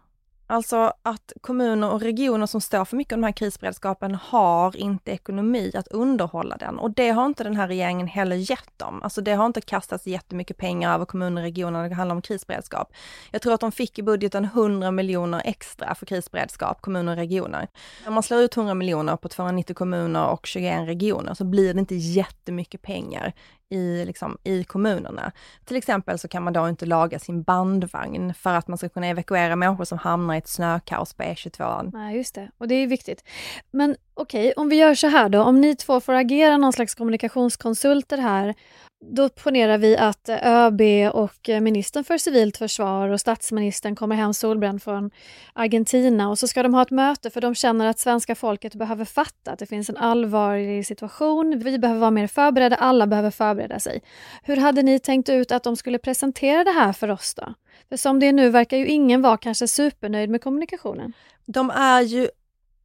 [0.51, 5.11] Alltså att kommuner och regioner som står för mycket av den här krisberedskapen har inte
[5.11, 9.03] ekonomi att underhålla den och det har inte den här regeringen heller gett dem.
[9.03, 12.23] Alltså det har inte kastats jättemycket pengar över kommuner och regioner när det handlar om
[12.23, 12.93] krisberedskap.
[13.31, 17.69] Jag tror att de fick i budgeten 100 miljoner extra för krisberedskap, kommuner och regioner.
[18.07, 21.81] Om man slår ut 100 miljoner på 290 kommuner och 21 regioner så blir det
[21.81, 23.33] inte jättemycket pengar
[23.71, 25.33] i, liksom, i kommunerna.
[25.65, 29.07] Till exempel så kan man då inte laga sin bandvagn för att man ska kunna
[29.07, 31.91] evakuera människor som hamnar i ett snökaos på E22.
[31.93, 32.51] Nej, just det.
[32.59, 33.25] Och det är viktigt.
[33.71, 36.73] Men okej, okay, om vi gör så här då, om ni två får agera någon
[36.73, 38.55] slags kommunikationskonsulter här
[39.03, 40.81] då ponerar vi att ÖB
[41.13, 45.11] och ministern för civilt försvar och statsministern kommer hem solbränd från
[45.53, 49.05] Argentina och så ska de ha ett möte för de känner att svenska folket behöver
[49.05, 51.59] fatta att det finns en allvarlig situation.
[51.59, 54.03] Vi behöver vara mer förberedda, alla behöver förbereda sig.
[54.43, 57.55] Hur hade ni tänkt ut att de skulle presentera det här för oss då?
[57.89, 61.13] För som det är nu verkar ju ingen vara kanske supernöjd med kommunikationen.
[61.47, 62.29] De är ju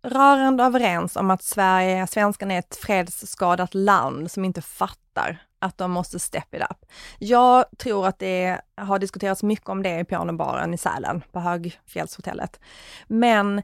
[0.05, 5.91] rörande överens om att Sverige, svenskarna är ett fredsskadat land som inte fattar att de
[5.91, 6.85] måste step it up.
[7.19, 12.59] Jag tror att det har diskuterats mycket om det i pianobaren i Sälen på Högfjällshotellet.
[13.07, 13.61] Men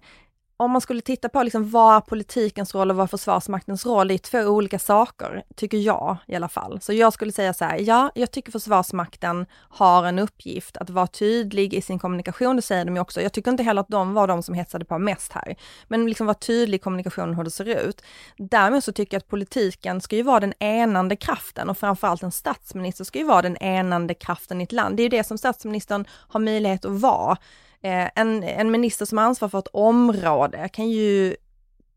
[0.61, 4.07] om man skulle titta på liksom vad är politikens roll och vad är Försvarsmaktens roll,
[4.07, 6.81] det är två olika saker, tycker jag i alla fall.
[6.81, 11.07] Så jag skulle säga så här, ja, jag tycker Försvarsmakten har en uppgift att vara
[11.07, 13.21] tydlig i sin kommunikation, det säger de ju också.
[13.21, 15.55] Jag tycker inte heller att de var de som hetsade på mest här,
[15.87, 18.01] men liksom vara tydlig i kommunikationen hur det ser ut.
[18.37, 22.31] Däremot så tycker jag att politiken ska ju vara den enande kraften och framförallt en
[22.31, 24.97] statsminister ska ju vara den enande kraften i ett land.
[24.97, 27.37] Det är ju det som statsministern har möjlighet att vara
[27.81, 31.35] en, en minister som har ansvar för ett område kan ju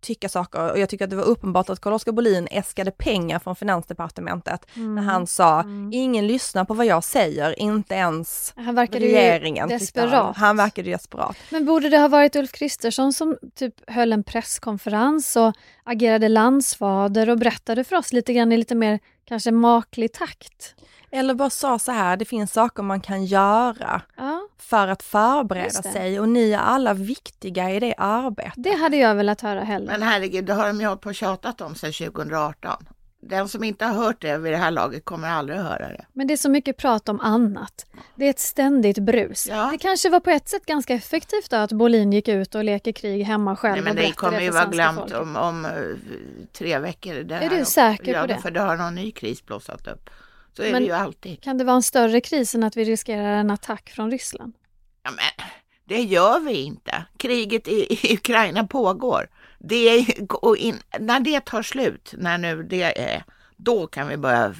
[0.04, 3.56] tycka saker och jag tycker att det var uppenbart att Carl-Oskar Bolin äskade pengar från
[3.56, 4.94] finansdepartementet mm.
[4.94, 5.90] när han sa mm.
[5.92, 9.70] ingen lyssnar på vad jag säger, inte ens han verkade regeringen.
[9.70, 10.12] Ju desperat.
[10.12, 10.34] Han.
[10.34, 11.36] han verkade desperat.
[11.50, 15.52] Men borde det ha varit Ulf Kristersson som typ höll en presskonferens och
[15.84, 20.74] agerade landsfader och berättade för oss lite grann i lite mer kanske maklig takt?
[21.14, 24.48] Eller bara sa så här, det finns saker man kan göra ja.
[24.58, 28.52] för att förbereda sig och ni är alla viktiga i det arbetet.
[28.56, 29.92] Det hade jag velat höra hellre.
[29.92, 32.86] Men herregud, det har de ju hållit på och tjatat om sedan 2018.
[33.20, 36.06] Den som inte har hört det vid det här laget kommer aldrig att höra det.
[36.12, 37.86] Men det är så mycket prat om annat.
[38.14, 39.46] Det är ett ständigt brus.
[39.50, 39.68] Ja.
[39.72, 42.92] Det kanske var på ett sätt ganska effektivt då att Bolin gick ut och leker
[42.92, 45.96] krig hemma själv Nej, men och det kommer ju vara glömt om, om, uh,
[46.52, 47.14] tre veckor.
[47.14, 48.38] Det är du säker på det?
[48.38, 50.10] För det har någon ny kris blossat upp.
[50.56, 51.42] Så är men det ju alltid.
[51.42, 54.52] Kan det vara en större kris än att vi riskerar en attack från Ryssland?
[55.02, 55.46] Ja, men
[55.84, 57.04] det gör vi inte.
[57.16, 59.28] Kriget i, i Ukraina pågår.
[59.58, 60.06] Det är,
[60.44, 63.24] och in, när det tar slut, när nu det är,
[63.64, 64.54] då kan vi börja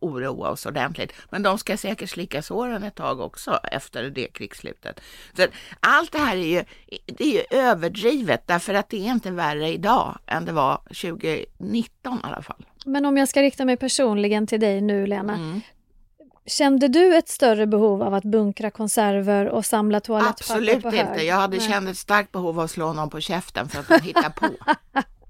[0.00, 1.12] oroa oss ordentligt.
[1.30, 5.00] Men de ska säkert slicka såren ett tag också efter det krigsslutet.
[5.36, 5.46] Så
[5.80, 6.64] allt det här är ju,
[7.06, 12.14] det är ju överdrivet därför att det är inte värre idag än det var 2019
[12.14, 12.66] i alla fall.
[12.84, 15.34] Men om jag ska rikta mig personligen till dig nu Lena.
[15.34, 15.60] Mm.
[16.46, 21.00] Kände du ett större behov av att bunkra konserver och samla toalettpapper Absolut på hög?
[21.00, 21.24] inte.
[21.24, 24.00] Jag hade känt ett starkt behov av att slå någon på käften för att de
[24.00, 24.46] hittar på.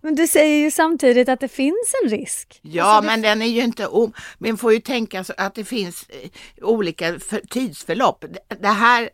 [0.00, 2.60] Men du säger ju samtidigt att det finns en risk.
[2.62, 4.12] Ja, alltså men den är ju inte om...
[4.38, 6.30] Man får ju tänka att det finns eh,
[6.62, 7.18] olika
[7.50, 8.24] tidsförlopp.
[8.60, 9.10] Det här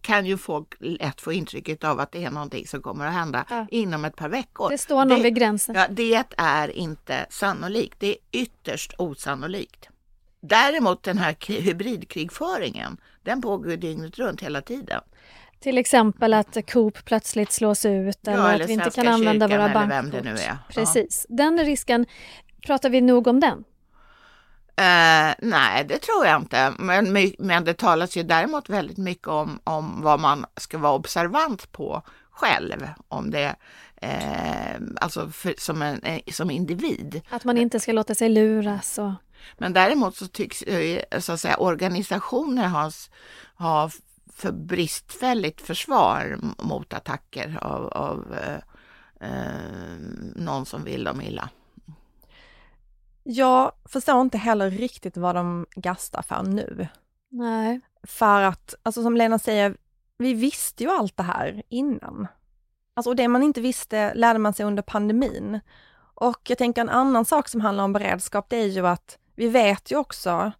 [0.00, 3.44] kan ju folk lätt få intrycket av att det är någonting som kommer att hända
[3.50, 3.66] ja.
[3.70, 4.70] inom ett par veckor.
[4.70, 5.74] Det står någon det, vid gränsen.
[5.74, 8.00] Ja, det är inte sannolikt.
[8.00, 9.88] Det är ytterst osannolikt.
[10.40, 15.00] Däremot den här hybridkrigföringen, den pågår dygnet runt hela tiden.
[15.62, 19.48] Till exempel att Coop plötsligt slås ut eller, ja, eller att vi inte kan använda
[19.48, 20.22] våra bankkort.
[20.68, 21.26] Precis.
[21.28, 21.36] Ja.
[21.36, 22.06] Den risken,
[22.66, 23.64] pratar vi nog om den?
[24.80, 26.72] Uh, nej, det tror jag inte.
[26.78, 31.72] Men, men det talas ju däremot väldigt mycket om, om vad man ska vara observant
[31.72, 33.56] på själv om det,
[33.96, 37.20] eh, alltså för, som, en, eh, som individ.
[37.30, 39.12] Att man inte ska låta sig luras och...
[39.58, 42.90] Men däremot så tycks eh, så att säga, organisationer ha,
[43.54, 43.90] ha
[44.34, 48.58] för bristfälligt försvar mot attacker av, av eh,
[49.30, 49.96] eh,
[50.36, 51.48] någon som vill dem illa.
[53.22, 56.88] Jag förstår inte heller riktigt vad de gastar för nu.
[57.28, 57.80] Nej.
[58.02, 59.76] För att, alltså som Lena säger,
[60.18, 62.26] vi visste ju allt det här innan.
[62.94, 65.60] Alltså och det man inte visste lärde man sig under pandemin.
[66.14, 69.48] Och jag tänker en annan sak som handlar om beredskap, det är ju att vi
[69.48, 70.52] vet ju också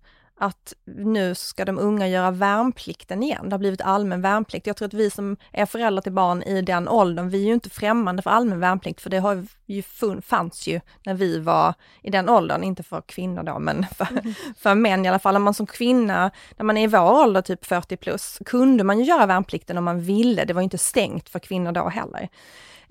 [0.42, 3.48] att nu ska de unga göra värnplikten igen.
[3.48, 4.66] Det har blivit allmän värnplikt.
[4.66, 7.55] Jag tror att vi som är föräldrar till barn i den åldern, vi är ju
[7.55, 9.83] inte främmande för allmän värnplikt, för det har ju
[10.22, 14.35] fanns ju när vi var i den åldern, inte för kvinnor då, men för, mm.
[14.59, 15.37] för män i alla fall.
[15.37, 18.98] Om man som kvinna, när man är i vår ålder, typ 40 plus, kunde man
[18.98, 20.44] ju göra värnplikten om man ville.
[20.44, 22.28] Det var inte stängt för kvinnor då heller.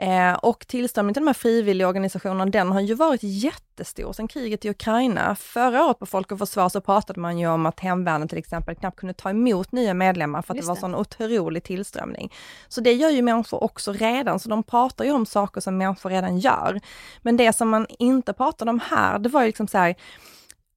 [0.02, 4.66] Eh, och tillströmningen till de här frivilliga organisationerna, den har ju varit jättestor sedan kriget
[4.66, 5.36] i Ukraina.
[5.36, 8.76] Förra året på Folk och Försvar så pratade man ju om att hemvärnet till exempel
[8.76, 12.34] knappt kunde ta emot nya medlemmar för att Just det var sån otrolig tillströmning.
[12.68, 16.10] Så det gör ju människor också redan, så de pratar ju om saker som människor
[16.10, 16.80] redan gör.
[17.22, 19.96] Men det som man inte pratade om här, det var ju liksom så här,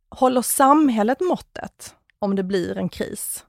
[0.09, 3.45] håller samhället måttet om det blir en kris?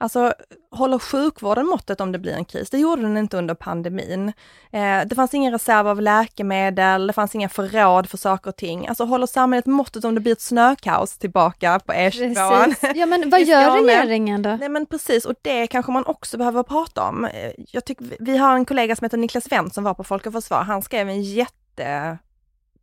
[0.00, 0.34] Alltså,
[0.70, 2.70] håller sjukvården måttet om det blir en kris?
[2.70, 4.32] Det gjorde den inte under pandemin.
[4.72, 8.88] Eh, det fanns ingen reserv av läkemedel, det fanns inga förråd för saker och ting.
[8.88, 12.74] Alltså håller samhället måttet om det blir ett snökaos tillbaka på E22?
[12.94, 14.50] Ja men vad gör regeringen då?
[14.50, 17.24] Nej men precis, och det kanske man också behöver prata om.
[17.24, 20.26] Eh, jag tycker, vi har en kollega som heter Niklas Wendt som var på Folk
[20.26, 22.18] och Försvar, han skrev en jätte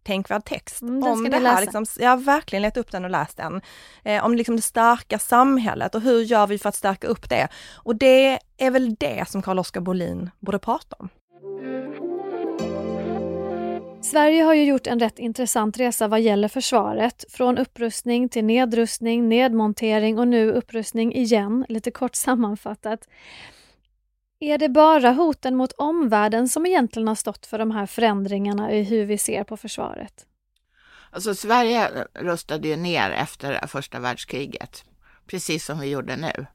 [0.07, 1.61] tänkvärd text mm, om det här.
[1.61, 3.61] Liksom, jag har verkligen letat upp den och läst den.
[4.03, 7.47] Eh, om liksom det starka samhället och hur gör vi för att stärka upp det?
[7.75, 11.09] Och det är väl det som Carl-Oskar Bolin borde prata om.
[14.01, 17.25] Sverige har ju gjort en rätt intressant resa vad gäller försvaret.
[17.29, 23.07] Från upprustning till nedrustning, nedmontering och nu upprustning igen, lite kort sammanfattat.
[24.39, 28.83] Är det bara hoten mot omvärlden som egentligen har stått för de här förändringarna i
[28.83, 30.25] hur vi ser på försvaret?
[31.11, 34.85] Alltså Sverige rustade ju ner efter första världskriget,
[35.27, 36.45] precis som vi gjorde nu.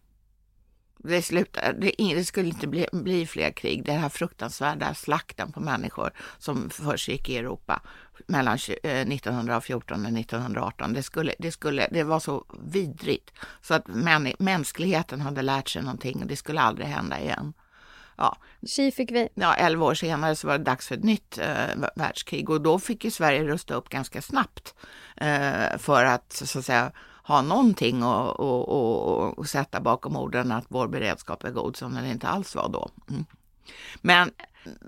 [0.98, 3.84] Det, slutade, det, skulle inte bli, bli, fler krig.
[3.84, 7.82] Den här fruktansvärda slakten på människor som försiggick i Europa
[8.26, 10.92] mellan 1914 eh, och 1918.
[10.92, 15.82] Det, skulle, det, skulle, det var så vidrigt så att män, mänskligheten hade lärt sig
[15.82, 17.52] någonting och det skulle aldrig hända igen.
[18.16, 18.36] Ja.
[18.66, 19.28] Tji fick vi.
[19.34, 22.78] Ja, elva år senare så var det dags för ett nytt eh, världskrig och då
[22.78, 24.74] fick ju Sverige rusta upp ganska snabbt
[25.16, 26.92] eh, för att så att säga
[27.24, 31.94] ha någonting och, och, och, och, sätta bakom orden att vår beredskap är god som
[31.94, 32.90] den inte alls var då.
[33.10, 33.24] Mm.
[34.00, 34.30] Men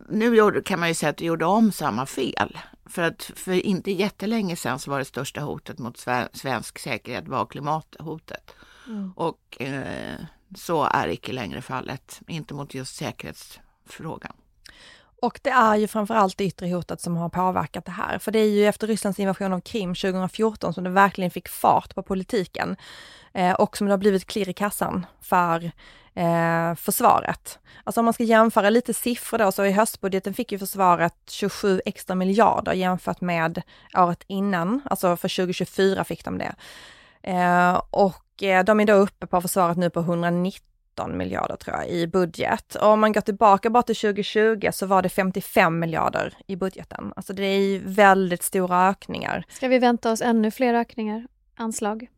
[0.09, 2.59] nu kan man ju säga att vi gjorde om samma fel.
[2.87, 5.99] För att för inte jättelänge sedan så var det största hotet mot
[6.33, 8.51] svensk säkerhet var klimathotet.
[8.87, 9.13] Mm.
[9.17, 10.17] Och eh,
[10.57, 14.33] så är icke längre fallet, inte mot just säkerhetsfrågan.
[15.23, 18.19] Och det är ju framförallt det yttre hotet som har påverkat det här.
[18.19, 21.95] För det är ju efter Rysslands invasion av Krim 2014 som det verkligen fick fart
[21.95, 22.77] på politiken.
[23.33, 25.65] Eh, och som det har blivit klirr i kassan för
[26.15, 27.59] eh, försvaret.
[27.85, 31.81] Alltså om man ska jämföra lite siffror då, så i höstbudgeten fick ju försvaret 27
[31.85, 33.63] extra miljarder jämfört med
[33.95, 36.55] året innan, alltså för 2024 fick de det.
[37.23, 41.89] Eh, och Eh, de är då uppe på försvaret nu på 119 miljarder tror jag
[41.89, 42.75] i budget.
[42.75, 47.13] Och om man går tillbaka bara till 2020 så var det 55 miljarder i budgeten.
[47.17, 49.45] Alltså det är ju väldigt stora ökningar.
[49.49, 52.09] Ska vi vänta oss ännu fler ökningar, anslag?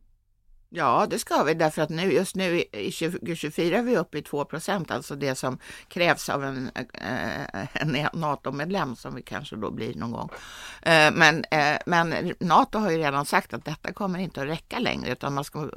[0.77, 4.21] Ja, det ska vi därför att nu, just nu i 2024 är vi uppe i
[4.21, 9.71] 2 procent, alltså det som krävs av en, eh, en NATO-medlem som vi kanske då
[9.71, 10.29] blir någon gång.
[10.81, 14.79] Eh, men, eh, men NATO har ju redan sagt att detta kommer inte att räcka
[14.79, 15.69] längre utan man ska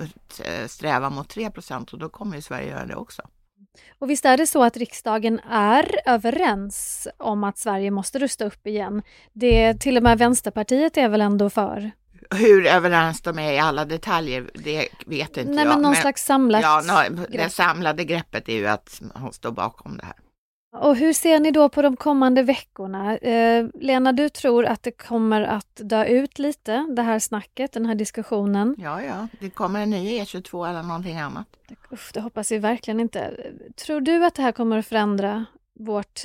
[0.66, 3.22] sträva mot 3 procent och då kommer ju Sverige göra det också.
[3.98, 8.66] Och visst är det så att riksdagen är överens om att Sverige måste rusta upp
[8.66, 9.02] igen?
[9.32, 11.90] Det, till och med Vänsterpartiet är väl ändå för?
[12.34, 15.68] Hur överens de är i alla detaljer, det vet inte Nej, jag.
[15.68, 19.96] Men någon men, slags samlat ja, Det samlade greppet är ju att hon står bakom
[19.96, 20.14] det här.
[20.72, 23.16] Och hur ser ni då på de kommande veckorna?
[23.16, 27.86] Eh, Lena, du tror att det kommer att dö ut lite, det här snacket, den
[27.86, 28.76] här diskussionen?
[28.78, 31.46] Ja, ja, det kommer en ny E22 eller någonting annat.
[31.90, 33.34] Uff, det hoppas vi verkligen inte.
[33.86, 35.44] Tror du att det här kommer att förändra
[35.78, 36.20] vårt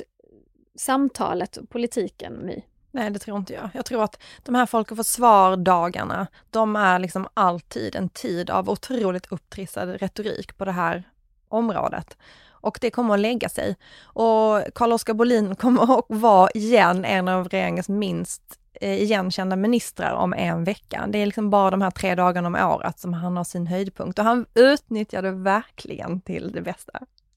[0.78, 2.62] samtalet och politiken, My?
[2.96, 3.70] Nej, det tror inte jag.
[3.72, 8.70] Jag tror att de här Folk och Försvar-dagarna, de är liksom alltid en tid av
[8.70, 11.02] otroligt upptrissad retorik på det här
[11.48, 12.16] området.
[12.48, 13.76] och det kommer att lägga sig.
[14.02, 18.42] Och Carl-Oskar Bolin kommer att vara igen en av regeringens minst
[18.80, 21.06] eh, igenkända ministrar om en vecka.
[21.08, 24.18] Det är liksom bara de här tre dagarna om året som han har sin höjdpunkt
[24.18, 26.92] och han utnyttjar det verkligen till det bästa.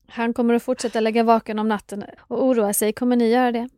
[0.08, 2.94] Han kommer att fortsätta lägga vaken om natten och oroa sig.
[2.94, 3.70] Kommer ni göra det?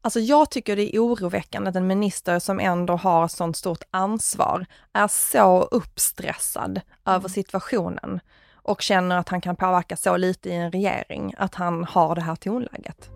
[0.00, 4.66] Alltså jag tycker det är oroväckande att en minister som ändå har sånt stort ansvar
[4.92, 8.20] är så uppstressad över situationen
[8.54, 12.20] och känner att han kan påverka så lite i en regering, att han har det
[12.20, 13.10] här tonläget.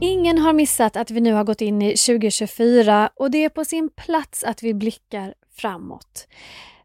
[0.00, 3.64] Ingen har missat att vi nu har gått in i 2024 och det är på
[3.64, 6.28] sin plats att vi blickar framåt.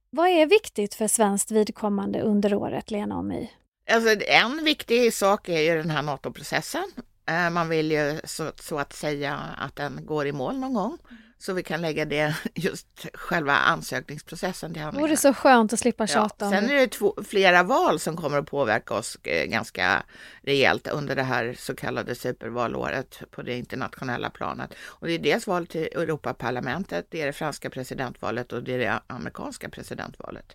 [0.09, 3.49] Vad är viktigt för svenskt vidkommande under året, Lena och My?
[3.91, 6.91] Alltså, en viktig sak är ju den här NATO-processen.
[7.29, 10.97] Eh, man vill ju så, så att säga att den går i mål någon gång.
[11.45, 15.08] Så vi kan lägga det, just själva ansökningsprocessen till Det handlingarna.
[15.08, 16.73] vore så skönt att slippa Ja, tjata om sen det.
[16.73, 20.03] är det två, flera val som kommer att påverka oss eh, ganska
[20.41, 24.73] rejält under det här så kallade supervalåret på det internationella planet.
[24.84, 28.79] Och det är dels valet till Europaparlamentet, det är det franska presidentvalet och det är
[28.79, 30.45] det amerikanska presidentvalet.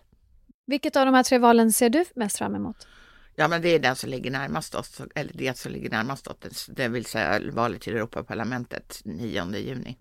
[0.67, 2.87] Vilket av de här tre valen ser du mest fram emot?
[3.35, 6.65] Ja, men det är den som ligger närmast oss, eller det som ligger närmast oss,
[6.71, 9.97] det vill säga valet till Europaparlamentet 9 juni.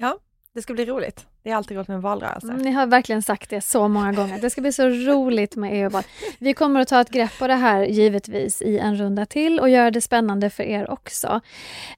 [0.00, 0.18] Ja,
[0.54, 1.26] det ska bli roligt.
[1.42, 2.46] Det är alltid roligt med en valrörelse.
[2.46, 4.38] Mm, Ni har verkligen sagt det så många gånger.
[4.40, 6.02] Det ska bli så roligt med EU-val.
[6.38, 9.68] Vi kommer att ta ett grepp på det här givetvis i en runda till och
[9.70, 11.40] göra det spännande för er också.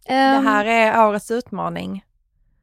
[0.07, 2.05] Det Ehm, här är årets utmaning.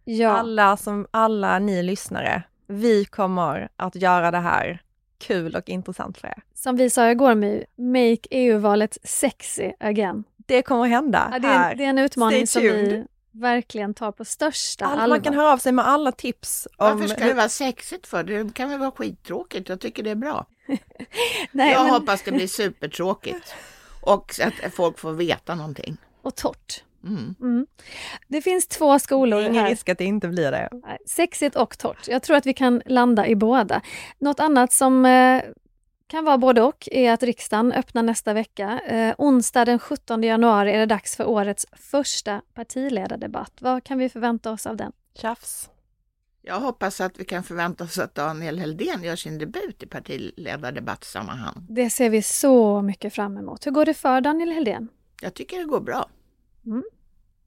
[0.03, 0.29] ja.
[0.37, 4.81] Alla, som, alla ni lyssnare, vi kommer att göra det här
[5.19, 6.41] kul och intressant för er.
[6.53, 10.23] Som vi sa igår, My, make EU-valet sexy again.
[10.37, 11.71] Det kommer att hända Ja, det, här.
[11.71, 13.05] är, det är en utmaning som vi.
[13.39, 15.17] Verkligen tar på största Alla, allvar.
[15.17, 16.67] man kan höra av sig med alla tips.
[16.77, 18.23] Om Varför ska det vara sexigt för?
[18.23, 19.69] Det kan väl vara skittråkigt?
[19.69, 20.45] Jag tycker det är bra.
[21.51, 23.53] Nej, jag men, hoppas det blir supertråkigt
[24.01, 25.97] och att folk får veta någonting.
[26.21, 26.83] Och torrt.
[27.03, 27.35] Mm.
[27.41, 27.67] Mm.
[28.27, 29.69] Det finns två skolor Ingen här.
[29.69, 30.69] risk att det inte blir det.
[31.05, 32.07] Sexigt och torrt.
[32.07, 33.81] Jag tror att vi kan landa i båda.
[34.19, 35.41] Något annat som eh,
[36.09, 38.79] kan vara både och är att riksdagen öppnar nästa vecka.
[38.79, 43.53] Eh, onsdag den 17 januari är det dags för årets första partiledardebatt.
[43.59, 44.91] Vad kan vi förvänta oss av den?
[45.15, 45.69] Tjafs.
[46.41, 51.65] Jag hoppas att vi kan förvänta oss att Daniel Heldén gör sin debut i partiledardebattsammanhang.
[51.69, 53.67] Det ser vi så mycket fram emot.
[53.67, 54.87] Hur går det för Daniel Heldén?
[55.21, 56.09] Jag tycker det går bra.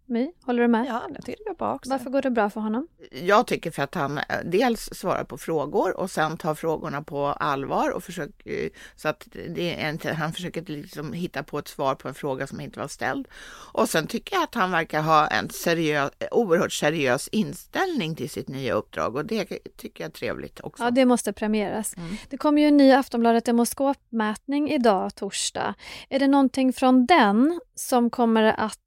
[0.07, 0.87] My, håller du med?
[0.89, 1.91] Ja, jag tycker det går bra också.
[1.91, 2.89] Varför går det bra för honom?
[3.11, 7.27] Jag tycker för att han eh, dels svarar på frågor och sen tar frågorna på
[7.27, 11.95] allvar och försöker så att det är inte, han försöker liksom hitta på ett svar
[11.95, 13.29] på en fråga som inte var ställd.
[13.73, 18.49] Och sen tycker jag att han verkar ha en seriös, oerhört seriös inställning till sitt
[18.49, 19.45] nya uppdrag och det
[19.77, 20.83] tycker jag är trevligt också.
[20.83, 21.97] Ja, det måste premieras.
[21.97, 22.17] Mm.
[22.31, 25.75] Det kommer ju en ny Aftonbladet Demoskopmätning idag, torsdag.
[26.09, 28.82] Är det någonting från den som kommer att eh,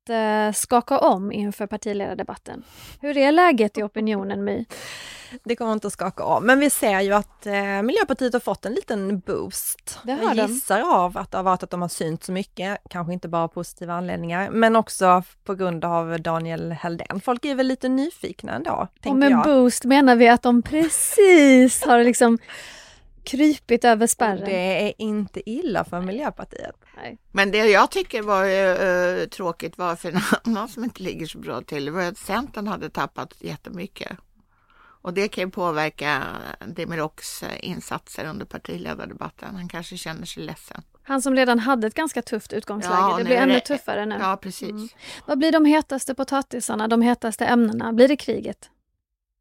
[0.56, 2.64] skaka om inför partiledardebatten?
[3.02, 4.66] Hur är läget i opinionen, My?
[5.44, 6.46] Det kommer inte att skaka om.
[6.46, 10.00] Men vi ser ju att eh, Miljöpartiet har fått en liten boost.
[10.04, 10.54] Det har jag de.
[10.54, 13.44] gissar av att det har varit att de har synts så mycket, kanske inte bara
[13.44, 17.22] av positiva anledningar, men också på grund av Daniel Heldén.
[17.24, 19.44] Folk är väl lite nyfikna ändå, Och tänker med jag.
[19.44, 22.38] boost menar vi att de precis har liksom
[23.26, 24.46] krypit över Och spärren.
[24.46, 26.76] det är inte illa för Miljöpartiet.
[26.98, 27.18] Nej.
[27.32, 31.38] Men det jag tycker var eh, tråkigt var för en annan som inte ligger så
[31.38, 34.18] bra till, det var att Centern hade tappat jättemycket.
[35.02, 36.24] Och det kan ju påverka
[36.68, 39.56] Demiroks eh, insatser under partiledardebatten.
[39.56, 40.82] Han kanske känner sig ledsen.
[41.04, 44.16] Han som redan hade ett ganska tufft utgångsläge, Ja, det blir ännu det- tuffare nu.
[44.20, 44.70] Ja, precis.
[44.70, 44.88] Mm.
[45.26, 47.94] Vad blir de hetaste potatisarna, de hetaste ämnena?
[47.94, 48.70] Blir det kriget?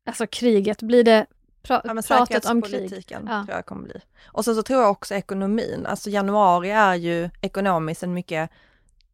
[0.06, 1.26] Alltså kriget, blir det
[1.64, 3.04] pra- Ja, men pratet om krig?
[3.08, 3.18] Ja.
[3.18, 4.00] tror jag kommer bli.
[4.26, 8.50] Och sen så tror jag också ekonomin, alltså januari är ju ekonomiskt en mycket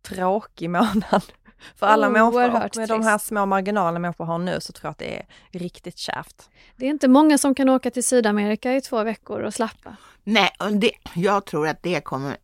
[0.02, 1.22] tråkig månad
[1.76, 2.34] för alla människor.
[2.44, 3.26] Oerhört Och med de här trist.
[3.28, 5.26] små marginalerna människor har nu så tror jag att det är
[5.58, 6.50] riktigt kärvt.
[6.76, 9.96] Det är inte många som kan åka till Sydamerika i två veckor och slappa.
[10.24, 12.36] Nej, och det, jag tror att det kommer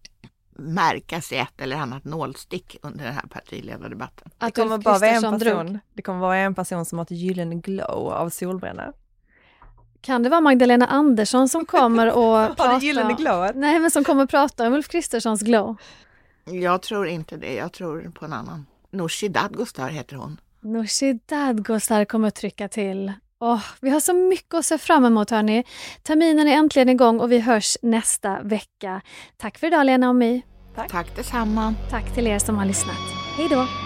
[0.59, 4.31] märkas i ett eller annat nålstick under den här partiledardebatten.
[4.39, 5.79] Det Att kommer Ulf bara vara en person, drog.
[5.95, 8.93] det kommer vara en person som har ett gyllene glow av solbränna.
[10.01, 13.53] Kan det vara Magdalena Andersson som kommer och det gyllene?
[13.55, 15.77] Nej, men som kommer att prata om Ulf Kristerssons glow.
[16.45, 18.67] Jag tror inte det, jag tror på en annan.
[18.91, 20.41] Nooshi Dadgostar heter hon.
[20.61, 23.13] Nooshi Dadgostar kommer att trycka till.
[23.41, 25.65] Åh, vi har så mycket att se fram emot hörni.
[26.03, 29.01] Terminen är äntligen igång och vi hörs nästa vecka.
[29.37, 30.43] Tack för idag Lena och My.
[30.89, 31.75] Tack detsamma.
[31.91, 32.97] Tack till er som har lyssnat.
[33.37, 33.86] Hej då!